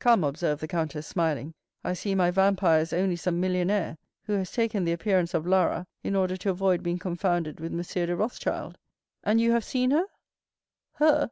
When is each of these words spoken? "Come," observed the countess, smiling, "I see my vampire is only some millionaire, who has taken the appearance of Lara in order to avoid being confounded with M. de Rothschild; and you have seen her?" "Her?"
"Come," 0.00 0.24
observed 0.24 0.60
the 0.62 0.66
countess, 0.66 1.06
smiling, 1.06 1.54
"I 1.84 1.92
see 1.92 2.16
my 2.16 2.32
vampire 2.32 2.80
is 2.80 2.92
only 2.92 3.14
some 3.14 3.38
millionaire, 3.38 3.98
who 4.24 4.32
has 4.32 4.50
taken 4.50 4.84
the 4.84 4.90
appearance 4.90 5.32
of 5.32 5.46
Lara 5.46 5.86
in 6.02 6.16
order 6.16 6.36
to 6.38 6.50
avoid 6.50 6.82
being 6.82 6.98
confounded 6.98 7.60
with 7.60 7.70
M. 7.70 8.06
de 8.06 8.16
Rothschild; 8.16 8.78
and 9.22 9.40
you 9.40 9.52
have 9.52 9.62
seen 9.64 9.92
her?" 9.92 10.06
"Her?" 10.94 11.30